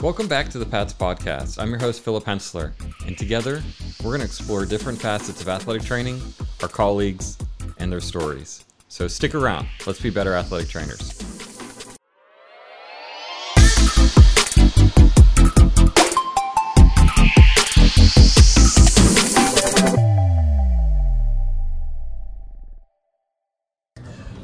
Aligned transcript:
Welcome 0.00 0.28
back 0.28 0.48
to 0.50 0.60
the 0.60 0.64
Pats 0.64 0.94
Podcast. 0.94 1.60
I'm 1.60 1.70
your 1.70 1.80
host, 1.80 2.04
Philip 2.04 2.24
Hensler, 2.24 2.72
and 3.04 3.18
together 3.18 3.64
we're 3.98 4.10
going 4.10 4.20
to 4.20 4.26
explore 4.26 4.64
different 4.64 5.00
facets 5.00 5.42
of 5.42 5.48
athletic 5.48 5.82
training, 5.82 6.22
our 6.62 6.68
colleagues, 6.68 7.36
and 7.78 7.90
their 7.90 7.98
stories. 7.98 8.64
So 8.86 9.08
stick 9.08 9.34
around. 9.34 9.66
Let's 9.88 10.00
be 10.00 10.10
better 10.10 10.34
athletic 10.34 10.68
trainers. 10.68 11.18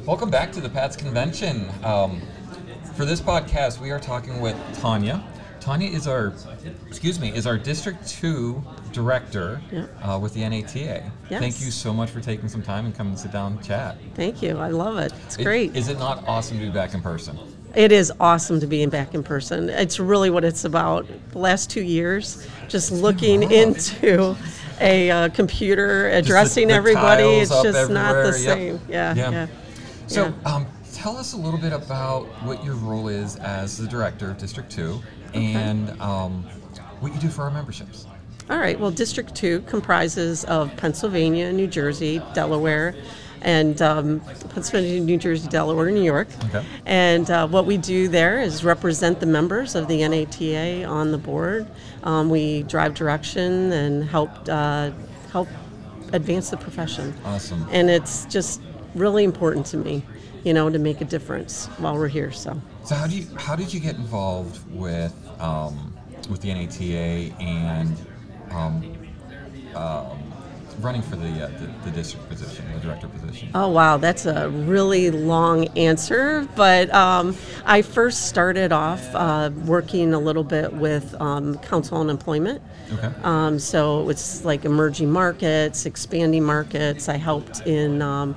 Welcome 0.05 0.29
back 0.29 0.51
to 0.51 0.59
the 0.59 0.69
Pats 0.69 0.97
Convention. 0.97 1.69
Um, 1.81 2.21
for 2.95 3.05
this 3.05 3.21
podcast, 3.21 3.79
we 3.79 3.91
are 3.91 4.01
talking 4.01 4.41
with 4.41 4.57
Tanya. 4.81 5.23
Tanya 5.65 5.89
is 5.89 6.07
our, 6.07 6.31
excuse 6.87 7.19
me, 7.19 7.29
is 7.35 7.47
our 7.47 7.57
District 7.57 8.07
Two 8.07 8.63
Director 8.91 9.59
Yeah. 9.71 9.85
uh, 10.03 10.19
with 10.19 10.35
the 10.35 10.47
NATA. 10.47 11.11
Yes. 11.27 11.41
Thank 11.41 11.59
you 11.59 11.71
so 11.71 11.91
much 11.91 12.11
for 12.11 12.21
taking 12.21 12.47
some 12.47 12.61
time 12.61 12.85
and 12.85 12.95
coming 12.95 13.13
and 13.13 13.19
sit 13.19 13.31
down 13.31 13.53
and 13.53 13.63
chat. 13.63 13.97
Thank 14.13 14.43
you. 14.43 14.59
I 14.59 14.69
love 14.69 14.99
it. 14.99 15.11
It's 15.25 15.37
It- 15.39 15.43
great. 15.43 15.75
Is 15.75 15.87
it 15.87 15.97
not 15.97 16.23
awesome 16.27 16.59
to 16.59 16.65
be 16.65 16.69
back 16.71 16.93
in 16.93 17.01
person? 17.01 17.39
it 17.73 17.91
is 17.91 18.09
awesome 18.21 18.59
to 18.61 18.67
be 18.67 18.85
back 18.85 19.13
in 19.15 19.21
person. 19.23 19.69
It's 19.69 19.99
really 19.99 20.29
what 20.29 20.45
it's 20.45 20.63
about. 20.65 21.07
The 21.31 21.39
last 21.39 21.69
two 21.71 21.81
years, 21.81 22.47
just 22.69 22.89
looking 22.91 23.51
into 23.51 24.37
a 24.79 25.09
uh, 25.11 25.29
computer, 25.29 26.09
addressing 26.09 26.67
the 26.69 26.73
everybody. 26.75 27.23
It's 27.23 27.49
just 27.63 27.89
not 27.89 28.13
the. 28.13 28.27
Yep. 28.27 28.35
same. 28.35 28.79
Yeah, 28.87 29.15
Yeah. 29.15 29.31
yeah. 29.31 29.47
So, 30.07 30.31
um, 30.45 30.67
tell 31.05 31.17
us 31.17 31.33
a 31.33 31.37
little 31.37 31.59
bit 31.59 31.71
about 31.71 32.23
what 32.41 32.65
your 32.65 32.73
role 32.73 33.09
is 33.09 33.35
as 33.35 33.77
the 33.77 33.85
director 33.85 34.31
of 34.31 34.39
District 34.39 34.71
2 34.71 34.99
and 35.35 35.91
um, 36.01 36.41
what 36.99 37.13
you 37.13 37.19
do 37.19 37.29
for 37.29 37.43
our 37.43 37.51
memberships. 37.51 38.07
All 38.49 38.57
right. 38.57 38.79
Well, 38.79 38.89
District 38.89 39.35
2 39.35 39.61
comprises 39.67 40.45
of 40.45 40.75
Pennsylvania, 40.77 41.53
New 41.53 41.67
Jersey, 41.67 42.23
Delaware, 42.33 42.95
and 43.41 43.79
um, 43.83 44.19
Pennsylvania, 44.49 44.99
New 44.99 45.17
Jersey, 45.17 45.47
Delaware, 45.47 45.91
New 45.91 46.01
York. 46.01 46.27
Okay. 46.45 46.65
And 46.87 47.29
uh, 47.29 47.47
what 47.49 47.67
we 47.67 47.77
do 47.77 48.07
there 48.07 48.41
is 48.41 48.65
represent 48.65 49.19
the 49.19 49.27
members 49.27 49.75
of 49.75 49.87
the 49.87 50.01
NATA 50.07 50.85
on 50.85 51.11
the 51.11 51.19
board. 51.19 51.67
Um, 52.01 52.31
we 52.31 52.63
drive 52.63 52.95
direction 52.95 53.71
and 53.73 54.03
help 54.05 54.31
uh, 54.49 54.89
help 55.31 55.49
advance 56.13 56.49
the 56.49 56.57
profession. 56.57 57.13
Awesome. 57.25 57.67
And 57.69 57.91
it's 57.91 58.25
just 58.25 58.59
really 58.95 59.23
important 59.23 59.65
to 59.67 59.77
me, 59.77 60.03
you 60.43 60.53
know, 60.53 60.69
to 60.69 60.79
make 60.79 61.01
a 61.01 61.05
difference 61.05 61.67
while 61.77 61.95
we're 61.95 62.07
here. 62.07 62.31
So. 62.31 62.59
So, 62.83 62.95
how 62.95 63.07
do 63.07 63.17
you 63.17 63.27
how 63.37 63.55
did 63.55 63.73
you 63.73 63.79
get 63.79 63.95
involved 63.95 64.59
with 64.71 65.13
um, 65.39 65.95
with 66.29 66.41
the 66.41 66.53
NATA 66.53 67.33
and 67.39 67.95
um, 68.51 68.97
um, 69.75 70.25
running 70.81 71.01
for 71.01 71.15
the, 71.15 71.45
uh, 71.45 71.47
the 71.59 71.89
the 71.89 71.91
district 71.91 72.29
position, 72.29 72.65
the 72.73 72.79
director 72.79 73.07
position? 73.07 73.49
Oh 73.55 73.69
wow, 73.69 73.97
that's 73.97 74.25
a 74.25 74.49
really 74.49 75.11
long 75.11 75.67
answer. 75.77 76.47
But 76.55 76.93
um, 76.93 77.35
I 77.65 77.81
first 77.81 78.27
started 78.27 78.71
off 78.71 79.03
uh, 79.15 79.51
working 79.65 80.13
a 80.13 80.19
little 80.19 80.43
bit 80.43 80.73
with 80.73 81.19
um, 81.19 81.57
Council 81.59 81.97
on 81.97 82.09
Employment. 82.09 82.61
Okay. 82.93 83.11
Um, 83.23 83.57
so 83.59 84.09
it's 84.09 84.45
like 84.45 84.65
emerging 84.65 85.11
markets, 85.11 85.85
expanding 85.85 86.43
markets. 86.43 87.09
I 87.09 87.17
helped 87.17 87.65
in 87.65 88.01
um, 88.01 88.35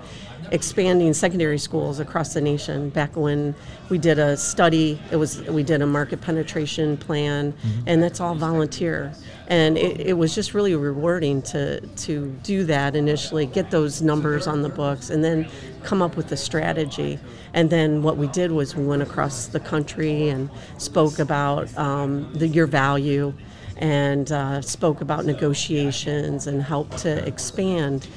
expanding 0.51 1.13
secondary 1.13 1.59
schools 1.59 2.01
across 2.01 2.35
the 2.35 2.41
nation. 2.41 2.91
Back 2.91 3.17
when 3.17 3.55
we 3.89 3.99
did 3.99 4.19
a 4.19 4.37
study, 4.37 5.01
it 5.11 5.17
was 5.17 5.43
we 5.43 5.63
did 5.63 5.83
a 5.83 5.87
market 5.87 6.21
penetration 6.21 6.97
plan, 6.97 7.55
and 7.87 8.03
that's 8.03 8.21
all 8.21 8.35
volunteer. 8.35 9.13
And 9.49 9.79
it, 9.79 10.01
it 10.01 10.13
was 10.15 10.35
just 10.35 10.55
really 10.55 10.75
rewarding 10.75 11.43
to 11.43 11.81
to 11.81 12.27
do 12.43 12.65
that 12.65 12.95
initially, 12.97 13.47
get 13.47 13.71
those 13.71 14.03
numbers 14.03 14.47
on 14.47 14.63
the 14.63 14.69
books, 14.69 15.11
and 15.11 15.25
then 15.25 15.49
come 15.83 16.03
up 16.03 16.17
with 16.17 16.29
the 16.29 16.37
strategy. 16.37 17.19
And 17.55 17.71
then 17.71 18.03
what 18.03 18.17
we 18.17 18.27
did 18.29 18.53
was 18.53 18.77
we 18.77 18.85
went 18.85 19.03
across 19.03 19.47
the 19.47 19.61
country 19.61 20.29
and 20.29 20.51
spoke 20.77 21.19
about 21.19 21.77
um, 21.79 22.33
the 22.35 22.49
your 22.49 22.67
value 22.67 23.33
and 23.79 24.33
uh, 24.33 24.61
spoke 24.61 25.01
about 25.01 25.25
negotiations 25.25 26.47
and 26.47 26.63
helped 26.63 26.99
to 26.99 27.27
expand 27.27 28.09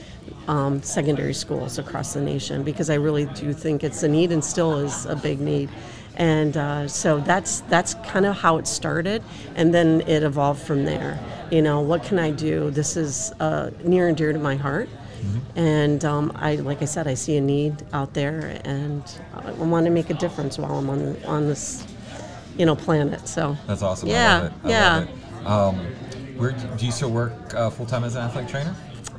um, 0.52 0.84
secondary 0.84 1.34
schools 1.34 1.80
across 1.80 2.14
the 2.14 2.20
nation 2.22 2.62
because 2.64 2.90
I 2.90 2.96
really 2.96 3.26
do 3.26 3.54
think 3.54 3.86
it's 3.86 4.04
a 4.04 4.08
need 4.08 4.34
and 4.34 4.44
still 4.44 4.78
is 4.80 5.06
a 5.06 5.16
big 5.16 5.40
need. 5.40 5.70
And 6.18 6.58
uh, 6.58 6.88
so 6.90 7.20
that's 7.22 7.62
that's 7.62 7.94
kind 8.06 8.26
of 8.26 8.36
how 8.36 8.58
it 8.58 8.68
started, 8.68 9.24
and 9.56 9.74
then 9.74 10.02
it 10.02 10.24
evolved 10.24 10.62
from 10.62 10.84
there. 10.84 11.18
You 11.50 11.62
know, 11.62 11.80
what 11.80 12.04
can 12.04 12.20
I 12.20 12.32
do? 12.32 12.70
This 12.70 12.98
is 12.98 13.32
uh, 13.40 13.72
near 13.86 14.10
and 14.10 14.18
dear 14.18 14.34
to 14.34 14.38
my 14.38 14.56
heart, 14.58 14.90
and 15.56 16.04
um, 16.04 16.34
I, 16.36 16.56
like 16.58 16.82
I 16.82 16.86
said, 16.86 17.08
I 17.08 17.14
see 17.14 17.38
a 17.38 17.42
need 17.42 17.76
out 17.94 18.14
there, 18.14 18.62
and 18.66 19.02
I 19.34 19.52
want 19.52 19.86
to 19.86 19.90
make 19.90 20.10
a 20.10 20.14
difference 20.14 20.58
while 20.60 20.78
I'm 20.78 20.90
on 20.90 21.16
on 21.26 21.48
this, 21.48 21.88
you 22.58 22.66
know, 22.66 22.76
planet. 22.76 23.26
So 23.28 23.56
That's 23.66 23.82
awesome. 23.82 24.10
I 24.10 24.12
Yeah, 24.12 24.38
love 24.38 24.52
it. 24.52 24.54
I 24.66 24.70
yeah. 24.70 25.06
Um, 25.46 25.76
where 26.38 26.52
do 26.52 26.86
you 26.86 26.92
still 26.92 27.12
work 27.12 27.56
uh, 27.56 27.70
full 27.70 27.86
time 27.86 28.04
as 28.04 28.16
an 28.16 28.24
athletic 28.24 28.50
trainer? 28.50 28.76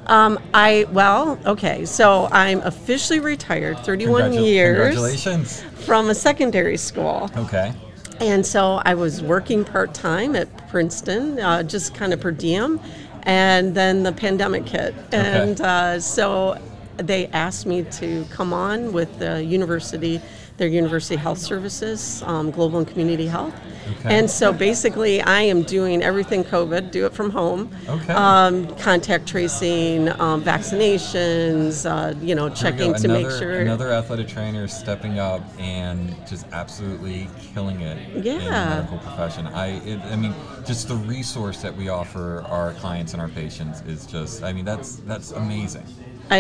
Um, 0.07 0.39
I 0.53 0.87
well, 0.91 1.39
okay. 1.47 1.85
So 1.85 2.29
I'm 2.33 2.61
officially 2.63 3.21
retired, 3.21 3.79
31 3.79 4.33
Congratu- 4.33 4.45
years 4.47 5.63
from 5.87 6.11
a 6.11 6.15
secondary 6.15 6.77
school, 6.77 7.31
Okay. 7.37 7.73
and 8.21 8.45
so 8.45 8.83
I 8.85 8.95
was 8.95 9.23
working 9.23 9.65
part 9.65 9.95
time 9.95 10.35
at 10.35 10.49
Princeton, 10.69 11.39
uh, 11.41 11.63
just 11.63 11.95
kind 11.95 12.13
of 12.13 12.21
per 12.21 12.33
diem, 12.33 12.81
and 13.23 13.75
then 13.75 14.03
the 14.03 14.13
pandemic 14.13 14.69
hit, 14.69 14.95
and 15.13 15.61
uh, 15.61 16.01
so 16.01 16.59
they 16.97 17.27
asked 17.29 17.65
me 17.67 17.85
to 17.85 18.25
come 18.31 18.53
on 18.53 18.93
with 18.93 19.19
the 19.19 19.43
university, 19.45 20.21
their 20.63 20.71
university 20.71 21.17
health 21.17 21.39
services, 21.39 22.23
um, 22.25 22.53
global 22.53 22.79
and 22.79 22.87
community 22.87 23.27
health. 23.27 23.53
Okay. 23.99 24.17
And 24.17 24.31
so 24.31 24.53
basically, 24.53 25.21
I 25.21 25.41
am 25.43 25.63
doing 25.65 26.03
everything 26.05 26.45
COVID, 26.45 26.93
do 26.93 27.05
it 27.05 27.13
from 27.13 27.31
home. 27.31 27.69
Okay. 27.89 28.13
Um, 28.13 28.69
contact 28.77 29.27
tracing, 29.27 30.09
um, 30.21 30.45
vaccinations, 30.45 31.85
uh, 31.85 32.17
you 32.21 32.37
know, 32.37 32.49
checking 32.49 32.95
to 32.95 33.09
make 33.09 33.27
Another- 33.27 33.39
sure. 33.39 33.61
Another 33.61 33.91
athletic 33.91 34.29
trainer 34.29 34.69
stepping 34.69 35.19
up 35.19 35.43
and 35.59 36.15
just 36.29 36.47
absolutely 36.53 37.29
killing 37.53 37.81
it 37.81 37.99
in 38.15 38.23
the 38.23 38.31
Yeah. 38.31 38.69
medical 38.69 38.99
profession. 38.99 39.49
I, 39.49 39.81
it, 39.85 39.99
I 40.13 40.15
mean, 40.15 40.33
just 40.65 40.87
the 40.87 40.95
resource 40.95 41.61
that 41.63 41.77
we 41.77 41.89
offer 41.89 42.45
our 42.49 42.75
clients 42.75 43.15
and 43.15 43.21
our 43.21 43.29
patients 43.29 43.83
is 43.89 44.07
just, 44.07 44.45
I 44.45 44.53
mean, 44.53 44.65
that's 44.65 44.97
that's 45.09 45.33
amazing. 45.33 45.83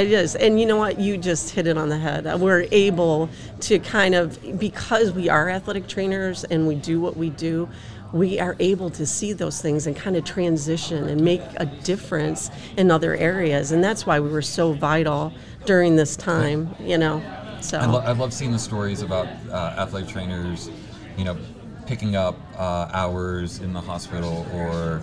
It 0.00 0.10
is. 0.10 0.34
And 0.36 0.58
you 0.58 0.66
know 0.66 0.76
what? 0.76 0.98
You 0.98 1.19
just 1.19 1.50
hit 1.50 1.66
it 1.66 1.76
on 1.76 1.88
the 1.88 1.98
head. 1.98 2.25
We're 2.41 2.66
able 2.72 3.28
to 3.60 3.78
kind 3.78 4.14
of, 4.14 4.58
because 4.58 5.12
we 5.12 5.28
are 5.28 5.50
athletic 5.50 5.86
trainers 5.86 6.44
and 6.44 6.66
we 6.66 6.76
do 6.76 7.00
what 7.00 7.16
we 7.16 7.30
do, 7.30 7.69
we 8.12 8.38
are 8.41 8.56
able 8.58 8.91
to 8.91 9.06
see 9.06 9.32
those 9.32 9.60
things 9.60 9.86
and 9.86 9.97
kind 9.97 10.16
of 10.16 10.25
transition 10.25 11.08
and 11.08 11.20
make 11.20 11.42
a 11.56 11.66
difference 11.66 12.50
in 12.76 12.91
other 12.91 13.14
areas. 13.16 13.72
And 13.72 13.82
that's 13.82 14.06
why 14.06 14.20
we 14.20 14.28
were 14.28 14.42
so 14.42 14.72
vital 14.72 15.32
during 15.64 15.97
this 15.97 16.16
time, 16.16 16.75
you 16.81 16.98
know. 16.98 17.22
So, 17.60 17.78
I, 17.78 17.86
lo- 17.86 18.00
I 18.00 18.12
love 18.12 18.32
seeing 18.32 18.52
the 18.52 18.58
stories 18.58 19.02
about 19.02 19.28
uh, 19.50 19.75
athletic 19.78 20.08
trainers, 20.08 20.70
you 21.16 21.25
know, 21.25 21.38
picking 21.87 22.16
up 22.16 22.37
uh, 22.56 22.88
hours 22.93 23.60
in 23.60 23.72
the 23.72 23.81
hospital 23.81 24.47
or 24.53 25.03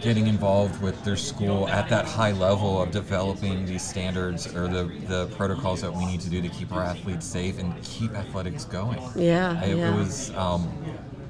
getting 0.00 0.26
involved 0.26 0.80
with 0.82 1.02
their 1.04 1.16
school 1.16 1.68
at 1.68 1.88
that 1.88 2.04
high 2.04 2.32
level 2.32 2.82
of 2.82 2.90
developing 2.90 3.64
these 3.64 3.82
standards 3.82 4.46
or 4.54 4.68
the, 4.68 4.84
the 5.06 5.26
protocols 5.36 5.80
that 5.80 5.92
we 5.92 6.04
need 6.06 6.20
to 6.20 6.30
do 6.30 6.42
to 6.42 6.48
keep 6.48 6.72
our 6.72 6.82
athletes 6.82 7.26
safe 7.26 7.58
and 7.58 7.80
keep 7.82 8.12
athletics 8.12 8.64
going. 8.64 9.00
Yeah, 9.14 9.60
I, 9.62 9.66
yeah. 9.66 9.94
It 9.94 9.96
was. 9.96 10.34
Um, 10.34 10.72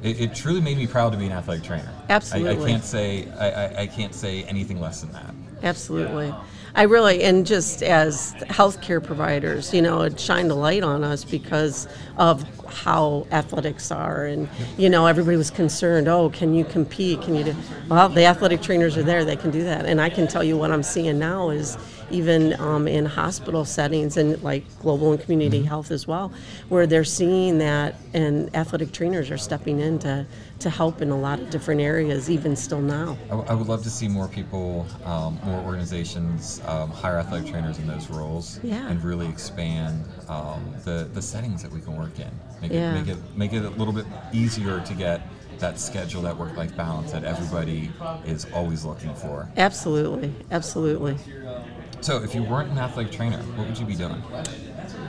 it, 0.02 0.20
it 0.20 0.34
truly 0.34 0.60
made 0.60 0.76
me 0.76 0.86
proud 0.86 1.12
to 1.12 1.18
be 1.18 1.26
an 1.26 1.32
athletic 1.32 1.64
trainer. 1.64 1.90
I, 2.32 2.50
I 2.50 2.54
can't 2.66 2.84
say 2.84 3.28
I, 3.32 3.50
I, 3.50 3.80
I 3.82 3.86
can't 3.86 4.14
say 4.14 4.44
anything 4.44 4.78
less 4.78 5.00
than 5.00 5.12
that. 5.12 5.34
Absolutely. 5.62 6.34
I 6.74 6.82
really, 6.82 7.22
and 7.22 7.46
just 7.46 7.82
as 7.82 8.34
healthcare 8.48 9.02
providers, 9.02 9.72
you 9.72 9.80
know, 9.80 10.02
it 10.02 10.20
shined 10.20 10.50
a 10.50 10.54
light 10.54 10.82
on 10.82 11.02
us 11.02 11.24
because 11.24 11.88
of 12.18 12.44
how 12.68 13.26
athletics 13.30 13.90
are. 13.90 14.26
And, 14.26 14.46
you 14.76 14.90
know, 14.90 15.06
everybody 15.06 15.38
was 15.38 15.50
concerned, 15.50 16.06
oh, 16.06 16.28
can 16.28 16.52
you 16.52 16.66
compete? 16.66 17.22
Can 17.22 17.34
you 17.34 17.44
do? 17.44 17.56
Well, 17.88 18.10
the 18.10 18.26
athletic 18.26 18.60
trainers 18.60 18.98
are 18.98 19.02
there, 19.02 19.24
they 19.24 19.36
can 19.36 19.50
do 19.50 19.64
that. 19.64 19.86
And 19.86 20.02
I 20.02 20.10
can 20.10 20.28
tell 20.28 20.44
you 20.44 20.58
what 20.58 20.70
I'm 20.70 20.82
seeing 20.82 21.18
now 21.18 21.48
is 21.48 21.78
even 22.10 22.58
um, 22.60 22.86
in 22.86 23.04
hospital 23.06 23.64
settings 23.64 24.16
and 24.16 24.42
like 24.42 24.64
global 24.80 25.12
and 25.12 25.20
community 25.20 25.62
health 25.62 25.90
as 25.90 26.06
well, 26.06 26.32
where 26.68 26.86
they're 26.86 27.04
seeing 27.04 27.58
that 27.58 27.94
and 28.14 28.54
athletic 28.54 28.92
trainers 28.92 29.30
are 29.30 29.38
stepping 29.38 29.80
in 29.80 29.98
to, 30.00 30.26
to 30.60 30.70
help 30.70 31.02
in 31.02 31.10
a 31.10 31.18
lot 31.18 31.38
of 31.40 31.50
different 31.50 31.80
areas, 31.80 32.30
even 32.30 32.56
still 32.56 32.80
now. 32.80 33.16
I, 33.26 33.30
w- 33.30 33.48
I 33.48 33.54
would 33.54 33.66
love 33.66 33.82
to 33.84 33.90
see 33.90 34.08
more 34.08 34.28
people, 34.28 34.86
um, 35.04 35.38
more 35.44 35.60
organizations 35.60 36.60
um, 36.66 36.90
hire 36.90 37.18
athletic 37.18 37.50
trainers 37.50 37.78
in 37.78 37.86
those 37.86 38.08
roles 38.10 38.60
Yeah. 38.62 38.88
and 38.88 39.02
really 39.04 39.28
expand 39.28 40.04
um, 40.28 40.74
the, 40.84 41.08
the 41.12 41.22
settings 41.22 41.62
that 41.62 41.72
we 41.72 41.80
can 41.80 41.96
work 41.96 42.18
in. 42.18 42.30
Make, 42.62 42.72
Yeah. 42.72 42.94
it, 42.96 43.04
make 43.06 43.08
it 43.16 43.36
make 43.36 43.52
it 43.52 43.64
a 43.64 43.70
little 43.70 43.92
bit 43.92 44.06
easier 44.32 44.80
to 44.80 44.94
get 44.94 45.20
that 45.58 45.78
schedule, 45.78 46.22
that 46.22 46.36
work-life 46.36 46.74
balance 46.76 47.12
that 47.12 47.24
everybody 47.24 47.90
is 48.26 48.46
always 48.52 48.84
looking 48.84 49.14
for. 49.14 49.48
Absolutely, 49.56 50.32
absolutely. 50.50 51.16
So, 52.06 52.22
if 52.22 52.36
you 52.36 52.44
weren't 52.44 52.70
an 52.70 52.78
athletic 52.78 53.10
trainer, 53.10 53.38
what 53.56 53.66
would 53.66 53.76
you 53.76 53.84
be 53.84 53.96
doing? 53.96 54.22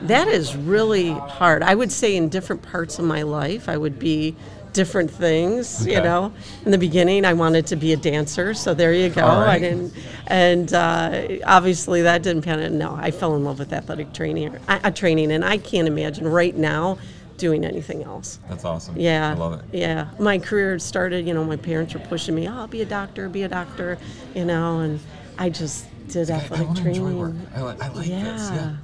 That 0.01 0.27
is 0.27 0.55
really 0.55 1.11
hard. 1.11 1.61
I 1.61 1.75
would 1.75 1.91
say 1.91 2.15
in 2.15 2.27
different 2.27 2.63
parts 2.63 2.97
of 2.97 3.05
my 3.05 3.21
life, 3.21 3.69
I 3.69 3.77
would 3.77 3.99
be 3.99 4.35
different 4.73 5.11
things. 5.11 5.85
You 5.85 6.01
know, 6.01 6.33
in 6.65 6.71
the 6.71 6.77
beginning, 6.79 7.23
I 7.23 7.33
wanted 7.33 7.67
to 7.67 7.75
be 7.75 7.93
a 7.93 7.97
dancer, 7.97 8.55
so 8.55 8.73
there 8.73 8.95
you 8.95 9.09
go. 9.09 9.23
All 9.23 9.43
I 9.43 9.59
didn't, 9.59 9.93
and 10.25 10.73
uh, 10.73 11.37
obviously 11.45 12.01
that 12.01 12.23
didn't 12.23 12.41
pan 12.41 12.63
out. 12.63 12.71
No, 12.71 12.95
I 12.95 13.11
fell 13.11 13.35
in 13.35 13.43
love 13.43 13.59
with 13.59 13.71
athletic 13.73 14.11
training. 14.11 14.57
I, 14.67 14.79
uh, 14.79 14.89
training, 14.89 15.31
and 15.31 15.45
I 15.45 15.59
can't 15.59 15.87
imagine 15.87 16.27
right 16.27 16.57
now 16.57 16.97
doing 17.37 17.63
anything 17.63 18.05
else. 18.05 18.39
That's 18.49 18.65
awesome. 18.65 18.97
Yeah. 18.97 19.29
I 19.29 19.33
love 19.35 19.53
it. 19.53 19.65
Yeah. 19.71 20.07
My 20.17 20.39
career 20.39 20.79
started, 20.79 21.27
you 21.27 21.35
know, 21.35 21.43
my 21.43 21.57
parents 21.57 21.93
were 21.93 21.99
pushing 21.99 22.33
me, 22.33 22.49
oh, 22.49 22.65
be 22.65 22.81
a 22.81 22.85
doctor, 22.87 23.29
be 23.29 23.43
a 23.43 23.47
doctor, 23.47 23.99
you 24.33 24.45
know, 24.45 24.79
and 24.79 24.99
I 25.37 25.51
just 25.51 25.85
did 26.09 26.31
I, 26.31 26.35
I 26.35 26.37
athletic 26.37 26.67
training. 26.75 26.87
enjoy 26.87 27.13
work. 27.15 27.35
I, 27.55 27.59
I 27.59 27.61
like 27.89 27.95
this. 27.95 28.07
Yeah. 28.07 28.75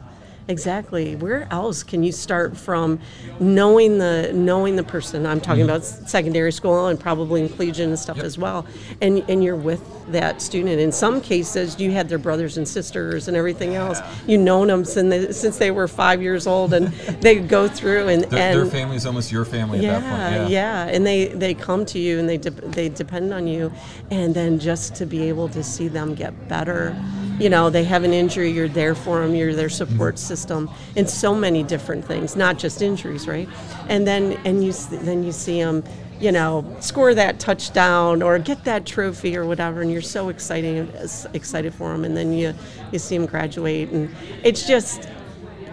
Exactly. 0.48 1.16
Where 1.16 1.48
else 1.52 1.84
can 1.84 2.04
you 2.04 2.12
start 2.12 2.58
from 2.58 3.00
knowing 3.40 3.98
the 3.98 4.32
knowing 4.34 4.76
the 4.76 4.84
person? 4.84 5.26
I'm 5.26 5.40
talking 5.40 5.62
mm-hmm. 5.62 5.70
about 5.70 5.84
secondary 5.86 6.52
school 6.52 6.88
and 6.88 7.00
probably 7.00 7.42
in 7.42 7.50
collegiate 7.50 7.88
and 7.88 7.98
stuff 7.98 8.18
Yep. 8.18 8.26
as 8.26 8.38
well. 8.38 8.66
And 9.02 9.24
and 9.30 9.44
you're 9.44 9.56
with 9.56 9.82
that 10.12 10.42
student. 10.42 10.80
In 10.82 10.92
some 10.92 11.22
cases, 11.22 11.80
you 11.80 11.92
had 11.92 12.10
their 12.10 12.18
brothers 12.18 12.58
and 12.58 12.68
sisters 12.68 13.28
and 13.28 13.38
everything 13.38 13.76
else. 13.76 14.00
You 14.28 14.38
known 14.38 14.68
them 14.68 14.84
since 14.84 15.10
they, 15.10 15.32
since 15.32 15.58
they 15.58 15.72
were 15.72 15.88
five 15.88 16.22
years 16.22 16.46
old, 16.46 16.74
and 16.74 16.88
they 17.22 17.36
go 17.40 17.68
through 17.68 18.10
and 18.10 18.24
Their, 18.26 18.52
and 18.52 18.60
their 18.60 18.66
family 18.66 18.98
is 18.98 19.06
almost 19.06 19.32
your 19.32 19.46
family 19.46 19.80
yeah, 19.80 19.94
at 19.94 20.02
that 20.02 20.38
point. 20.40 20.52
yeah, 20.52 20.88
and 20.88 21.06
they 21.06 21.28
they 21.28 21.54
come 21.54 21.86
to 21.88 22.00
you 22.00 22.20
and 22.20 22.28
they 22.28 22.38
de- 22.38 22.50
they 22.50 22.90
depend 22.90 23.34
on 23.34 23.48
you, 23.48 23.72
and 24.12 24.34
then 24.36 24.60
just 24.60 24.96
to 24.96 25.06
be 25.06 25.24
able 25.30 25.48
to 25.50 25.64
see 25.64 25.88
them 25.88 26.16
get 26.16 26.50
better, 26.50 26.96
you 27.40 27.50
know, 27.50 27.70
they 27.70 27.84
have 27.84 28.04
an 28.04 28.14
injury, 28.14 28.52
you're 28.52 28.68
there 28.68 28.96
for 28.96 29.22
them, 29.22 29.36
you're 29.36 29.54
their 29.54 29.68
mm-hmm. 29.68 29.92
support 29.92 30.20
system, 30.20 30.70
in 30.96 31.08
so 31.08 31.34
many 31.34 31.64
different 31.64 32.06
things, 32.06 32.36
not 32.36 32.58
just 32.58 32.82
injuries, 32.82 33.28
right? 33.28 33.50
And 33.88 34.08
then 34.08 34.40
and 34.46 34.64
you 34.64 34.74
then 34.74 35.24
you 35.24 35.32
see 35.32 35.62
them. 35.62 35.84
You 36.20 36.32
know, 36.32 36.78
score 36.80 37.14
that 37.16 37.42
touchdown 37.42 38.22
or 38.22 38.40
get 38.40 38.64
that 38.64 38.86
trophy 38.86 39.36
or 39.36 39.46
whatever, 39.46 39.82
and 39.82 39.92
you're 39.92 40.02
so 40.02 40.30
exciting, 40.30 40.90
excited 41.34 41.74
for 41.74 41.92
them. 41.92 42.06
And 42.06 42.16
then 42.16 42.32
you, 42.32 42.54
you 42.94 43.00
see 43.00 43.18
them 43.18 43.26
graduate, 43.26 43.90
and 43.90 44.16
it's 44.42 44.66
just 44.66 45.10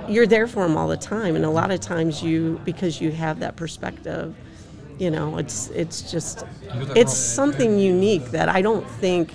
you're 0.09 0.27
there 0.27 0.49
for 0.49 0.67
them 0.67 0.77
all 0.77 0.89
the 0.89 0.97
time 0.97 1.37
and 1.37 1.45
a 1.45 1.51
lot 1.51 1.71
of 1.71 1.79
times 1.79 2.21
you 2.21 2.61
because 2.65 3.01
you 3.01 3.13
have 3.13 3.39
that 3.39 3.55
perspective 3.55 4.35
you 5.01 5.11
know 5.11 5.39
it's 5.39 5.69
it's 5.71 6.11
just 6.13 6.45
it's 6.95 7.13
something 7.17 7.79
unique 7.79 8.25
that 8.33 8.49
i 8.49 8.61
don't 8.61 8.89
think 8.89 9.33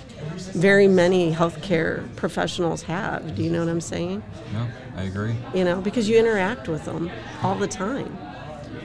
very 0.54 0.86
many 0.88 1.32
healthcare 1.32 2.06
professionals 2.16 2.82
have 2.82 3.34
do 3.34 3.42
you 3.42 3.50
know 3.50 3.58
what 3.60 3.68
i'm 3.68 3.80
saying 3.80 4.22
No, 4.54 4.66
I 4.96 5.02
agree. 5.02 5.34
you 5.52 5.64
know 5.64 5.80
because 5.80 6.08
you 6.08 6.18
interact 6.18 6.68
with 6.68 6.84
them 6.84 7.10
all 7.42 7.56
the 7.56 7.66
time 7.66 8.16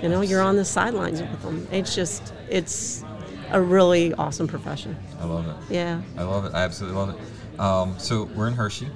you 0.01 0.09
know 0.09 0.21
you're 0.21 0.41
on 0.41 0.55
the 0.57 0.65
sidelines 0.65 1.21
with 1.21 1.41
them 1.43 1.67
it's 1.71 1.93
just 1.93 2.33
it's 2.49 3.03
a 3.51 3.61
really 3.61 4.13
awesome 4.15 4.47
profession 4.47 4.97
I 5.21 5.25
love 5.25 5.47
it. 5.47 5.55
yeah 5.73 6.01
I 6.17 6.23
love 6.23 6.45
it. 6.45 6.53
I 6.55 6.63
absolutely 6.63 6.97
love 6.97 7.09
it. 7.13 7.59
Um, 7.59 7.99
so 7.99 8.23
we're 8.35 8.47
in 8.47 8.53
Hershey, 8.55 8.87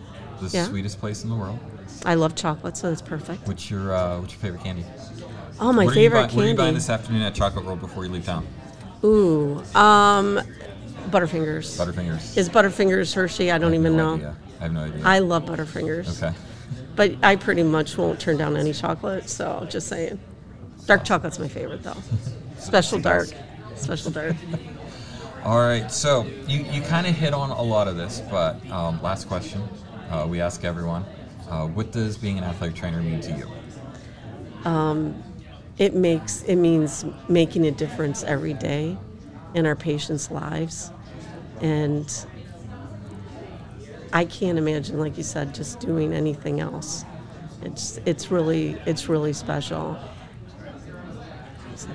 the 0.41 0.47
Yeah. 0.47 0.65
sweetest 0.65 0.99
place 0.99 1.23
in 1.23 1.29
the 1.29 1.35
world. 1.35 1.59
i 2.05 2.15
love 2.15 2.33
chocolate 2.35 2.75
so 2.77 2.91
it's 2.91 3.01
perfect 3.01 3.45
What's 3.47 3.69
your 3.69 3.93
uh, 3.93 4.19
What's 4.19 4.33
your 4.33 4.39
favorite 4.41 4.63
candy? 4.63 4.85
Oh 5.59 5.71
my 5.71 5.85
what 5.85 5.93
favorite 5.93 6.27
buy- 6.29 6.33
What 6.35 6.45
are 6.45 6.49
you 6.49 6.55
buying 6.55 6.73
this 6.73 6.89
afternoon 6.89 7.21
at 7.21 7.33
Chocolate 7.35 7.65
World 7.65 7.79
before 7.81 8.05
you 8.05 8.11
leave 8.11 8.25
town? 8.25 8.45
ooh 9.03 9.57
um 9.75 10.39
butterfingers 11.09 11.77
Butterfingers. 11.77 12.35
Is 12.37 12.49
Butterfingers 12.49 13.13
Hershey? 13.13 13.51
I 13.51 13.57
don't 13.57 13.73
I 13.73 13.75
even 13.77 13.95
no 13.95 14.15
know. 14.15 14.15
idea. 14.15 14.35
I 14.59 14.63
have 14.63 14.73
no 14.73 14.79
idea. 14.81 15.01
I 15.03 15.19
love 15.19 15.45
Butterfingers. 15.45 16.23
okay. 16.23 16.35
But 16.95 17.15
I 17.21 17.35
pretty 17.35 17.61
much 17.63 17.97
won't 17.97 18.19
turn 18.19 18.37
down 18.37 18.55
any 18.57 18.71
chocolate, 18.73 19.29
so 19.29 19.67
just 19.69 19.87
saying. 19.87 20.17
Dark 20.85 21.03
chocolate's 21.03 21.37
my 21.39 21.47
favorite 21.47 21.83
though. 21.83 21.97
Special 22.57 22.99
dark. 22.99 23.27
Special 23.75 24.11
dark. 24.11 24.35
All 25.43 25.59
right. 25.59 25.91
So 25.91 26.25
you, 26.47 26.59
you 26.63 26.81
kind 26.81 27.05
of 27.05 27.13
hit 27.13 27.33
on 27.33 27.51
a 27.51 27.61
lot 27.61 27.87
of 27.87 27.97
this, 27.97 28.21
but 28.31 28.65
um, 28.71 29.01
last 29.03 29.27
question 29.27 29.61
uh, 30.09 30.25
we 30.27 30.39
ask 30.41 30.63
everyone: 30.63 31.03
uh, 31.49 31.67
What 31.67 31.91
does 31.91 32.17
being 32.17 32.37
an 32.37 32.43
athletic 32.45 32.75
trainer 32.75 33.01
mean 33.01 33.19
to 33.21 33.31
you? 33.31 33.51
It 35.77 35.94
makes 35.94 36.44
it 36.44 36.56
means 36.56 37.06
making 37.27 37.66
a 37.66 37.72
difference 37.72 38.24
every 38.24 38.54
day 38.54 38.98
in 39.54 39.66
our 39.66 39.75
patients' 39.75 40.31
lives. 40.31 40.92
And 41.62 42.12
I 44.13 44.25
can't 44.25 44.57
imagine, 44.57 45.00
like 45.00 45.18
you 45.18 45.24
said, 45.24 45.54
just 45.54 45.80
doing 45.80 46.13
anything 46.13 46.60
else. 46.62 47.04
It's 47.62 48.00
it's 48.06 48.31
really 48.31 48.77
it's 48.86 49.10
really 49.10 49.33
special. 49.33 49.98
So, 51.75 51.89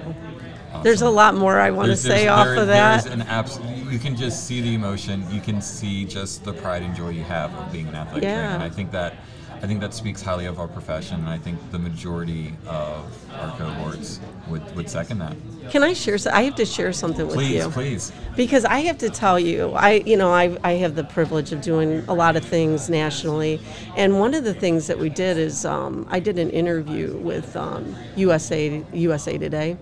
There's 0.82 1.00
a 1.00 1.08
lot 1.08 1.34
more 1.34 1.58
I 1.58 1.70
want 1.70 1.88
to 1.88 1.96
say 1.96 2.28
off 2.28 2.48
of 2.48 2.66
that. 2.66 3.04
There's 3.04 3.14
an 3.14 3.22
abs- 3.22 3.58
you 3.90 3.98
can 3.98 4.14
just 4.14 4.46
see 4.46 4.60
the 4.60 4.74
emotion. 4.74 5.24
You 5.30 5.40
can 5.40 5.62
see 5.62 6.04
just 6.04 6.44
the 6.44 6.52
pride 6.52 6.82
and 6.82 6.94
joy 6.94 7.10
you 7.10 7.22
have 7.22 7.54
of 7.54 7.72
being 7.72 7.88
an 7.88 7.94
athletic 7.94 8.22
trainer. 8.22 8.40
Yeah. 8.40 8.54
And 8.54 8.62
I 8.62 8.68
think 8.68 8.90
that 8.90 9.16
I 9.62 9.66
think 9.66 9.80
that 9.80 9.92
speaks 9.92 10.22
highly 10.22 10.46
of 10.46 10.58
our 10.58 10.68
profession. 10.68 11.20
And 11.20 11.28
I 11.28 11.36
think 11.36 11.58
the 11.70 11.78
majority 11.78 12.54
of 12.66 13.28
our 13.34 13.56
cohorts 13.58 14.18
would, 14.48 14.74
would 14.74 14.88
second 14.88 15.18
that. 15.18 15.36
Can 15.70 15.84
I 15.84 15.92
share? 15.92 16.16
so- 16.16 16.30
I 16.30 16.42
have 16.42 16.54
to 16.56 16.64
share 16.64 16.92
something 16.92 17.26
with 17.26 17.36
Please, 17.36 17.54
you. 17.54 17.70
Please, 17.70 18.10
please. 18.10 18.36
Because 18.36 18.64
I 18.64 18.80
have 18.80 18.96
to 18.98 19.10
tell 19.10 19.38
you, 19.38 19.72
I 19.72 20.02
you 20.06 20.16
know 20.16 20.32
I, 20.32 20.56
I 20.64 20.72
have 20.72 20.96
the 20.96 21.04
privilege 21.04 21.52
of 21.52 21.60
doing 21.60 22.02
a 22.08 22.14
lot 22.14 22.36
of 22.36 22.44
things 22.44 22.88
nationally, 22.88 23.60
and 23.96 24.18
one 24.18 24.34
of 24.34 24.44
the 24.44 24.54
things 24.54 24.86
that 24.86 24.98
we 24.98 25.10
did 25.10 25.36
is 25.36 25.64
um, 25.64 26.06
I 26.10 26.20
did 26.20 26.38
an 26.38 26.50
interview 26.50 27.16
with 27.18 27.54
um, 27.54 27.94
USA 28.16 28.82
USA 28.94 29.36
Today, 29.36 29.76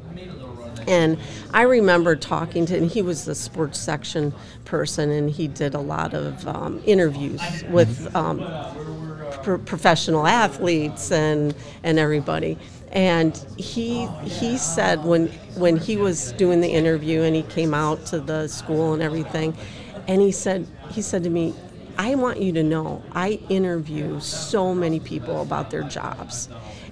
and 0.89 1.19
I 1.55 1.63
remember 1.63 2.17
talking 2.17 2.67
to, 2.67 2.77
and 2.77 2.91
he 2.91 3.01
was 3.01 3.25
the 3.25 3.35
sports 3.35 3.79
section 3.79 4.35
person, 4.65 5.11
and 5.11 5.31
he 5.31 5.47
did 5.47 5.75
a 5.75 5.81
lot 5.81 6.15
of 6.15 6.47
um, 6.49 6.83
interviews 6.85 7.65
with 7.71 8.15
um, 8.17 8.41
pro- 9.43 9.59
professional 9.59 10.27
athletes 10.27 11.11
and 11.13 11.55
and 11.83 11.99
everybody. 11.99 12.59
And 12.93 13.37
he 13.57 14.07
he 14.25 14.57
said 14.59 15.05
when 15.05 15.29
when 15.57 15.77
he 15.77 15.97
was 15.97 16.33
doing 16.33 16.61
the 16.61 16.69
interview 16.69 17.23
and 17.23 17.37
he 17.37 17.43
came 17.43 17.75
out 17.75 18.07
to 18.07 18.21
the 18.21 18.49
school 18.49 18.95
and 18.95 19.03
everything, 19.03 19.57
and 20.07 20.21
he 20.21 20.33
said 20.33 20.67
he 20.91 21.03
said 21.03 21.25
to 21.25 21.31
me, 21.31 21.55
I 21.99 22.15
want 22.15 22.41
you 22.41 22.53
to 22.53 22.63
know 22.63 23.03
I 23.13 23.41
interview 23.49 24.21
so 24.21 24.75
many 24.75 25.01
people 25.01 25.43
about 25.43 25.71
their 25.71 25.83
jobs. 25.83 26.49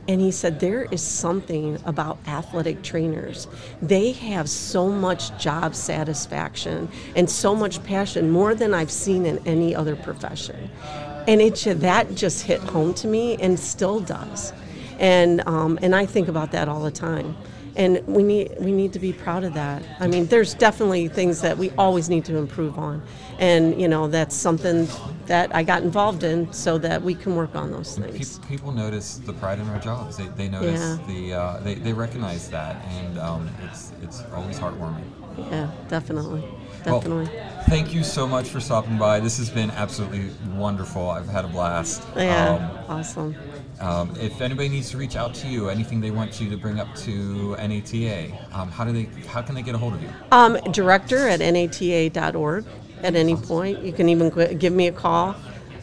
And 0.09 0.21
he 0.21 0.31
said, 0.31 0.61
There 0.61 0.85
is 0.85 1.03
something 1.03 1.79
about 1.85 2.19
athletic 2.27 2.83
trainers. 2.83 3.49
They 3.83 4.13
have 4.13 4.49
so 4.49 4.89
much 4.89 5.37
job 5.39 5.75
satisfaction 5.75 6.89
and 7.17 7.29
so 7.29 7.55
much 7.55 7.83
passion, 7.83 8.31
more 8.31 8.55
than 8.55 8.73
I've 8.73 8.91
seen 8.91 9.27
in 9.27 9.39
any 9.47 9.75
other 9.75 9.97
profession. 9.97 10.71
And 11.27 11.41
it 11.41 11.57
that 11.81 12.15
just 12.15 12.43
hit 12.45 12.61
home 12.61 12.95
to 12.95 13.09
me 13.09 13.37
and 13.37 13.59
still 13.59 14.01
does. 14.01 14.53
And, 14.99 15.47
um, 15.47 15.79
and 15.83 15.95
I 15.95 16.07
think 16.07 16.29
about 16.29 16.53
that 16.53 16.69
all 16.69 16.83
the 16.83 16.91
time. 16.91 17.37
And 17.75 18.07
we 18.07 18.23
need, 18.23 18.55
we 18.59 18.73
need 18.73 18.95
to 18.95 18.99
be 18.99 19.13
proud 19.13 19.45
of 19.45 19.53
that. 19.53 19.83
I 20.01 20.07
mean, 20.07 20.27
there's 20.27 20.55
definitely 20.55 21.09
things 21.09 21.43
that 21.43 21.59
we 21.59 21.71
always 21.73 22.09
need 22.09 22.25
to 22.25 22.37
improve 22.39 22.79
on. 22.79 23.03
And, 23.39 23.79
you 23.79 23.87
know, 23.87 24.09
that's 24.09 24.35
something 24.35 24.89
that 25.27 25.55
I 25.55 25.63
got 25.63 25.83
involved 25.83 26.23
in 26.23 26.51
so 26.55 26.79
that 26.79 27.03
we 27.03 27.15
can 27.15 27.37
work 27.37 27.55
on 27.55 27.71
those 27.71 27.99
Pe- 27.99 28.11
things. 28.13 28.39
People 28.49 28.73
notice 28.73 29.19
the 29.19 29.35
pride 29.35 29.59
in 29.59 29.69
our 29.69 29.79
jobs. 29.79 30.17
They, 30.17 30.29
they 30.29 30.49
notice 30.49 30.81
Yeah. 30.81 30.99
the 31.07 31.35
uh, 31.35 31.61
they, 31.61 31.75
they 31.75 31.93
recognize 31.93 32.49
that, 32.49 32.83
and 32.87 33.19
um, 33.19 33.51
it's 33.65 33.93
it's 34.03 34.23
always 34.35 34.59
heartwarming. 34.59 35.05
Yeah, 35.51 35.71
definitely. 35.89 36.45
Well, 36.87 37.27
thank 37.69 37.93
you 37.93 38.05
so 38.05 38.27
much 38.27 38.49
for 38.49 38.61
stopping 38.61 38.97
by. 38.97 39.19
This 39.19 39.39
has 39.39 39.51
been 39.51 39.71
absolutely 39.73 40.31
wonderful. 40.55 41.11
I've 41.11 41.29
had 41.29 41.45
a 41.45 41.49
blast. 41.49 42.03
Yeah, 42.17 42.85
awesome. 42.89 43.35
Um, 43.81 43.91
um, 43.91 44.17
if 44.21 44.41
anybody 44.41 44.69
needs 44.69 44.91
to 44.91 44.97
reach 44.97 45.17
out 45.17 45.35
to 45.35 45.49
you, 45.49 45.69
anything 45.69 46.01
they 46.01 46.13
want 46.13 46.41
you 46.41 46.49
to 46.49 46.57
bring 46.57 46.79
up 46.79 46.95
to 46.97 47.57
NATA, 47.57 48.33
um, 48.53 48.71
how 48.71 48.85
do 48.85 48.93
they? 48.93 49.05
How 49.27 49.43
can 49.43 49.55
they 49.55 49.63
get 49.63 49.75
a 49.75 49.79
hold 49.79 49.95
of 49.95 50.03
you? 50.03 50.09
Um, 50.31 50.59
director 50.71 51.29
at 51.29 51.41
nata.org 51.41 52.65
at 53.03 53.17
any 53.17 53.37
point. 53.37 53.83
You 53.83 53.93
can 53.93 54.09
even 54.09 54.31
give 54.59 54.73
me 54.73 54.87
a 54.87 54.93
call. 54.93 55.35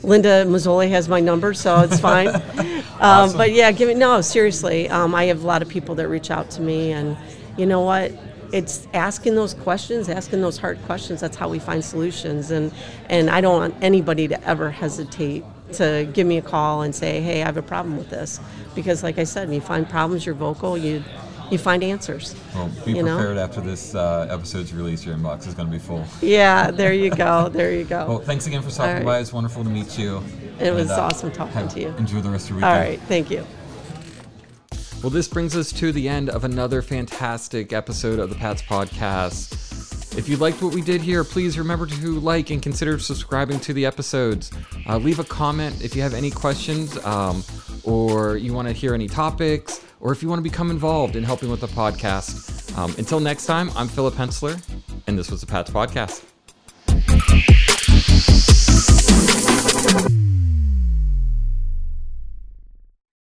Linda 0.04 0.46
Mazzoli 0.46 0.90
has 0.90 1.08
my 1.08 1.20
number, 1.20 1.54
so 1.54 1.80
it's 1.82 2.00
fine. 2.00 2.28
um, 3.00 3.32
but 3.38 3.52
yeah, 3.52 3.72
give 3.72 3.88
me 3.88 3.94
no 3.94 4.22
seriously. 4.22 4.90
Um, 4.90 5.16
I 5.16 5.26
have 5.26 5.44
a 5.44 5.48
lot 5.48 5.62
of 5.62 5.70
people 5.70 5.96
that 5.96 6.08
reach 6.08 6.32
out 6.32 6.50
to 6.52 6.62
me, 6.62 6.92
and 6.92 7.18
you 7.58 7.66
know 7.66 7.82
what? 7.82 8.12
It's 8.54 8.88
asking 8.94 9.34
those 9.34 9.56
questions, 9.56 10.08
asking 10.10 10.42
those 10.42 10.60
hard 10.60 10.80
questions. 10.84 11.20
That's 11.20 11.36
how 11.36 11.50
we 11.50 11.58
find 11.58 11.84
solutions. 11.84 12.52
And 12.52 12.72
and 13.10 13.30
I 13.30 13.42
don't 13.42 13.58
want 13.58 13.76
anybody 13.82 14.28
to 14.28 14.42
ever 14.48 14.70
hesitate 14.70 15.44
to 15.74 16.08
give 16.14 16.28
me 16.28 16.38
a 16.38 16.42
call 16.44 16.84
and 16.84 16.94
say, 16.94 17.20
"Hey, 17.20 17.42
I 17.42 17.46
have 17.46 17.58
a 17.58 17.64
problem 17.64 17.98
with 17.98 18.12
this," 18.12 18.40
because 18.76 19.02
like 19.02 19.18
I 19.18 19.24
said, 19.24 19.48
when 19.48 19.56
you 19.56 19.62
find 19.62 19.90
problems, 19.90 20.24
you're 20.26 20.36
vocal. 20.36 20.78
You 20.78 21.04
you 21.50 21.58
find 21.58 21.84
answers. 21.84 22.36
Well, 22.54 22.70
be 22.86 22.94
You 22.94 23.02
know? 23.04 23.18
prepared 23.18 23.38
after 23.40 23.60
this 23.60 23.96
uh, 23.96 24.28
episode's 24.30 24.72
released. 24.72 25.04
Your 25.06 25.16
inbox 25.16 25.48
is 25.48 25.56
going 25.56 25.68
to 25.68 25.72
be 25.72 25.80
full. 25.80 26.06
Yeah, 26.22 26.70
there 26.70 26.94
you 26.94 27.10
go. 27.10 27.50
There 27.50 27.72
you 27.74 27.84
go. 27.86 28.06
Well, 28.08 28.20
thanks 28.20 28.46
again 28.48 28.62
for 28.62 28.70
stopping 28.70 28.98
right. 28.98 29.06
by. 29.06 29.20
It's 29.20 29.34
wonderful 29.34 29.64
to 29.64 29.70
meet 29.70 29.98
you. 29.98 30.24
It 30.60 30.72
was 30.72 30.90
And, 30.90 31.00
uh, 31.00 31.04
awesome 31.06 31.32
talking 31.32 31.54
have- 31.54 31.74
to 31.74 31.82
you. 31.82 31.90
Enjoy 31.98 32.22
the 32.22 32.30
rest 32.30 32.50
of 32.52 32.58
your 32.58 32.66
All 32.66 32.72
weekend. 32.80 32.90
right, 33.00 33.08
thank 33.08 33.30
you. 33.32 33.46
Well, 35.04 35.10
this 35.10 35.28
brings 35.28 35.54
us 35.58 35.74
to 35.74 35.92
the 35.92 36.08
end 36.08 36.30
of 36.30 36.46
another 36.46 36.82
fantastic 36.82 37.74
episode 37.74 38.20
of 38.20 38.30
the 38.30 38.38
Pats 38.38 38.62
Podcast. 38.62 40.18
If 40.18 40.30
you 40.30 40.38
liked 40.38 40.62
what 40.62 40.74
we 40.74 40.82
did 40.82 41.02
here, 41.02 41.26
please 41.26 41.60
remember 41.60 41.86
to 41.88 42.20
like 42.22 42.52
and 42.52 42.62
consider 42.62 42.98
subscribing 42.98 43.60
to 43.60 43.74
the 43.74 43.86
episodes. 43.86 44.50
Uh, 44.88 44.98
leave 44.98 45.20
a 45.20 45.26
comment 45.26 45.84
if 45.84 45.94
you 45.94 46.02
have 46.02 46.14
any 46.14 46.32
questions, 46.32 46.98
um, 47.04 47.44
or 47.84 48.38
you 48.38 48.54
want 48.54 48.70
to 48.70 48.74
hear 48.74 48.94
any 48.94 49.10
topics, 49.10 49.84
or 50.00 50.14
if 50.14 50.24
you 50.24 50.30
want 50.30 50.40
to 50.40 50.50
become 50.50 50.72
involved 50.72 51.18
in 51.18 51.24
helping 51.26 51.50
with 51.50 51.60
the 51.60 51.68
podcast. 51.68 52.74
Um, 52.78 52.96
until 52.98 53.20
next 53.20 53.46
time, 53.46 53.72
I'm 53.76 53.90
Philip 53.90 54.14
Hensler, 54.14 54.56
and 55.08 55.20
this 55.20 55.30
was 55.30 55.42
the 55.42 55.48
Pats 55.48 55.70
Podcast. 55.70 56.24